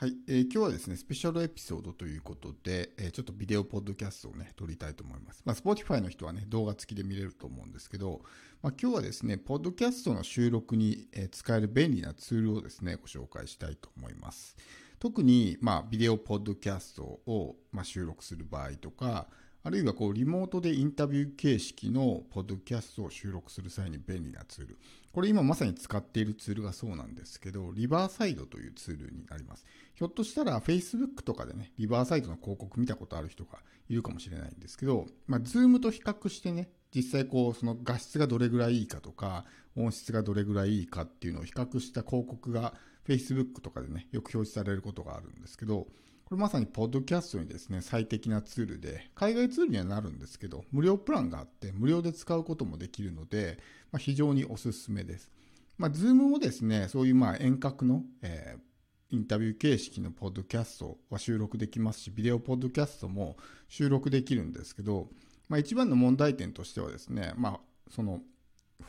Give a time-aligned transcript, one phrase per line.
[0.00, 5.42] はい、えー、今日はですね、スペシャルエピソードということで、えー、ちょっとビデオポッドキャストをね、撮りたいと思います。
[5.44, 8.22] まあ、Spotify の人はね、動画付きで見れると思うんですけど、
[8.62, 14.56] まあ、今日はですね、ポッドキャストの収録に、え使える便利なツールをですね、ご紹介したいと思います。
[14.98, 19.26] 特に、まあ、ビデオポッドキャストを、まあ、収録する場合とか、
[19.62, 24.78] あるいはこうリモートでインタビュー形式のポッドキャストを収録する際に便利なツール。
[25.12, 29.66] これ今まさに使っているツールがそうなんですけど、リバーサイドというツールになります。
[29.94, 33.58] ひょっとしたら Facebook とかでね、リバーサイドの広告見たことある人が
[33.90, 39.44] いるかもしれないんですけど、まあ、Zoom と比較してね、実際こう、その画質がどれぐらいいいかとか、
[39.76, 42.72] 音質がどれぐらいいいかっていうのを比較した広告が
[43.06, 45.86] Facebook とかでね、よく表示されることがあるんですけど、
[46.30, 53.58] これまさにポッドキャストにですね、最適なツールで、海外ツールにはなるんですけど、無料プランがあって、無料で使うこともできるので、
[53.90, 55.28] まあ、非常におすすめです。
[55.76, 63.36] まあ、 Zoom もですね、そういうまあ遠隔の、えー、インタビュー形式のポッドキャストは収録できますし、ビデオポッドキャストも
[63.68, 65.08] 収録できるんですけど、
[65.48, 68.20] まあ、一番の問題点としてはですね、まあ、その、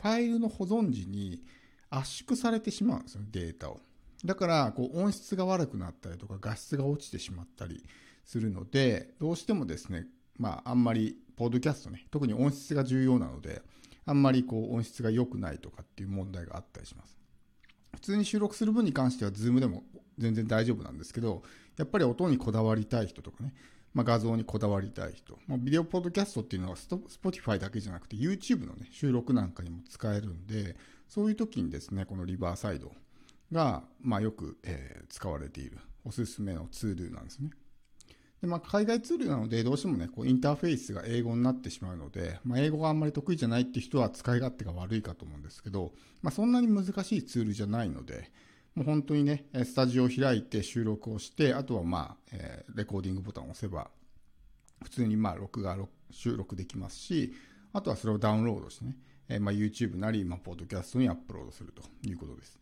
[0.00, 1.42] ァイルの保存時に
[1.90, 3.80] 圧縮されてしまうんですよ、データを。
[4.24, 7.84] だから、こう、音質が悪くなったりとか、画質が落ちてしまったり
[8.24, 10.06] するので、どうしてもですね、
[10.38, 13.62] まあ、あんまり、ポッドキャストね、特に音質が重要なので、
[14.04, 17.18] あんまりこう、音質が良くないとかっていう問題があったりします。
[17.94, 19.82] 普通に収録する分に関しては、 Zoom でも
[20.18, 21.42] 全然大丈夫なんですけど、
[21.76, 23.54] やっぱり音にこだわりたい人とかね、
[23.94, 30.76] まあ、画像にこだわりたい人、まあ、ビデオポッドキャストっていうのは Spotify だけじゃなくて YouTube のね、収録なんかにも使えるんで、
[31.08, 32.92] そういう時にですね、このリバーサイド
[33.52, 37.50] が、まあ、よく、えー、使われているおすすめのツールなんですね。
[38.40, 45.92] で、まあ、海外ツールなので、どうしてもね、こう、インターフェースが英語になってしまうので、まあ、英語があんまり得意じゃないって人は使い勝手が悪いかと思うんですけど、
[46.22, 48.32] まあ、そんなに難しいツールじゃないので、
[48.74, 53.90] もう本当にね、スタジオを開いて収録をして、あとはまあ、えー、レコーディングボタンを押せば、
[54.82, 55.76] 普通にまあ、録画、
[56.10, 57.34] 収録できますし、
[57.72, 58.96] あとはそれをダウンロードしてね、
[59.28, 62.58] えー、ま、YouTube なり、まあ、ポッドキャストにアップロードするということです。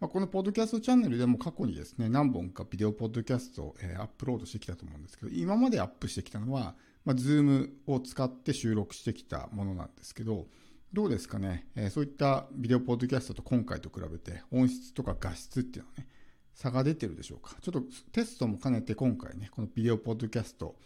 [0.00, 6.74] まあ、このポッドキャストチャンネルでも過去にですね、何本かビデオポッドキャストを、え、アップロードしてきたと思うんですけど、今までアップしてきたのは、
[7.04, 10.46] まあ、Zoom を使って収録してきたものなんですけど、
[10.94, 16.08] どうですかね、え、そういったビデオポッドキャストと今回と比べて音質とか画質っていうのはね、
[16.54, 17.56] 差が出てるでしょうか？
[17.60, 20.76] ちょっとテストも兼ねて今回ね、このビデオポッドキャスト、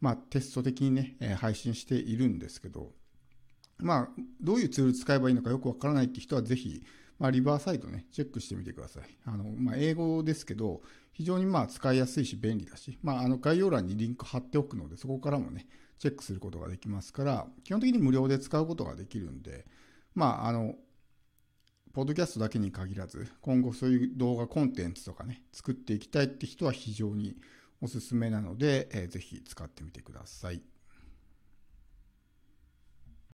[0.00, 2.92] まあテスト的にね、え、配信しているんですけど、
[3.78, 4.08] まあ
[4.40, 6.82] どういうツール使えばいいのかよくわからないって人はぜひ、
[7.18, 9.04] まあ、リバーサイドね、チェックしてみてください。
[9.24, 10.82] あの、まあ、英語ですけど、
[11.12, 19.64] 非常にまあ使いやすいし便利だし、まあ、あの概要欄にリンク貼っておくので、そこからもね、チェックすることができますから、基本的に無料で使うことができるんで、
[20.14, 20.74] まあ、あの、
[21.92, 27.36] ポッドキャストだけに限らず、今後そういう動画コンテンツとかね、作っていきたいって人は非常に
[27.80, 30.60] おすすめなので、えー、ぜひ使ってみてください。